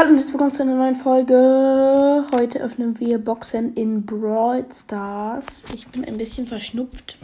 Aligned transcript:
Hallo 0.00 0.12
und 0.12 0.16
herzlich 0.16 0.32
willkommen 0.32 0.50
zu 0.50 0.62
einer 0.62 0.76
neuen 0.76 0.94
Folge. 0.94 2.24
Heute 2.32 2.58
öffnen 2.60 2.98
wir 2.98 3.18
Boxen 3.18 3.74
in 3.74 4.06
Brawl 4.06 4.64
Stars. 4.72 5.62
Ich 5.74 5.88
bin 5.88 6.06
ein 6.06 6.16
bisschen 6.16 6.46
verschnupft. 6.46 7.18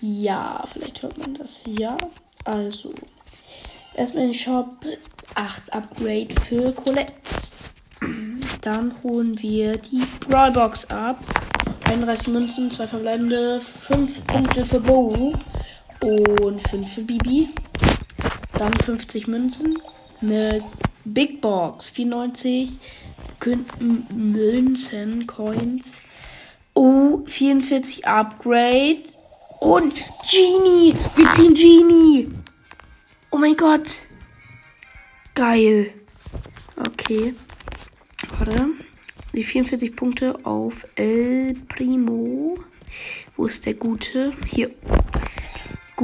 Ja, 0.00 0.64
vielleicht 0.72 1.02
hört 1.02 1.18
man 1.18 1.34
das. 1.34 1.60
Ja, 1.64 1.96
also. 2.44 2.92
Erstmal 3.94 4.24
den 4.24 4.34
Shop 4.34 4.70
8 5.36 5.72
Upgrade 5.72 6.34
für 6.48 6.72
Colette. 6.72 7.12
Dann 8.62 8.92
holen 9.04 9.40
wir 9.40 9.78
die 9.78 10.02
Brawl 10.28 10.50
Box 10.50 10.90
ab. 10.90 11.20
31 11.84 12.26
Münzen, 12.26 12.72
2 12.72 12.88
verbleibende, 12.88 13.60
5 13.86 14.26
Punkte 14.26 14.66
für 14.66 14.80
Bo 14.80 15.32
und 16.00 16.68
5 16.70 16.92
für 16.92 17.02
Bibi. 17.02 17.50
Dann 18.58 18.72
50 18.72 19.28
Münzen. 19.28 19.78
Eine 20.20 20.64
Big 21.04 21.40
Box, 21.40 21.88
94 21.90 22.70
Münzen, 24.10 25.26
Coins. 25.26 26.02
Oh, 26.74 27.22
44 27.26 28.06
Upgrade. 28.06 29.02
Und 29.60 29.94
Genie. 30.28 30.94
Wir 31.16 31.26
ziehen 31.34 31.54
Genie. 31.54 32.28
Oh 33.30 33.38
mein 33.38 33.56
Gott. 33.56 34.06
Geil. 35.34 35.92
Okay. 36.76 37.34
Warte. 38.38 38.66
Die 39.32 39.44
44 39.44 39.94
Punkte 39.96 40.38
auf 40.44 40.86
El 40.96 41.54
Primo. 41.68 42.56
Wo 43.36 43.46
ist 43.46 43.64
der 43.64 43.74
Gute? 43.74 44.32
Hier. 44.48 44.70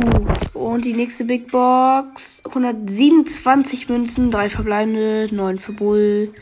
Gut. 0.00 0.54
Und 0.54 0.84
die 0.84 0.92
nächste 0.92 1.24
Big 1.24 1.50
Box. 1.50 2.42
127 2.44 3.88
Münzen, 3.88 4.30
3 4.30 4.48
verbleibende, 4.48 5.26
9 5.32 5.58
für 5.58 5.72
Bull, 5.72 6.32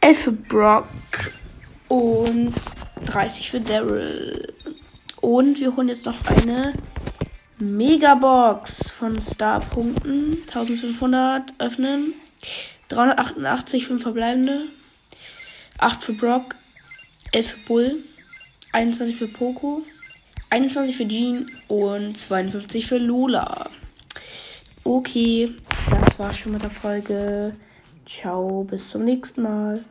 11 0.00 0.18
für 0.18 0.32
Brock 0.32 0.88
und 1.86 2.52
30 3.06 3.50
für 3.52 3.60
Daryl. 3.60 4.52
Und 5.20 5.60
wir 5.60 5.76
holen 5.76 5.88
jetzt 5.88 6.06
noch 6.06 6.16
eine 6.26 6.72
Megabox 7.60 8.90
von 8.90 9.20
Star-Punkten. 9.22 10.38
1500 10.48 11.54
öffnen. 11.58 12.14
388 12.88 13.86
5 13.86 14.02
verbleibende. 14.02 14.62
8 15.78 16.02
für 16.02 16.14
Brock. 16.14 16.56
11 17.30 17.50
für 17.50 17.58
Bull. 17.68 17.96
21 18.72 19.16
für 19.16 19.28
Poco. 19.28 19.82
21 20.50 20.96
für 20.96 21.06
Jean 21.06 21.50
und 21.68 22.16
52 22.16 22.86
für 22.86 22.98
Lola. 22.98 23.70
Okay, 24.82 25.54
das 25.88 26.18
war's 26.18 26.38
schon 26.38 26.52
mit 26.52 26.62
der 26.62 26.70
Folge. 26.70 27.54
Ciao, 28.04 28.64
bis 28.64 28.90
zum 28.90 29.04
nächsten 29.04 29.42
Mal. 29.42 29.84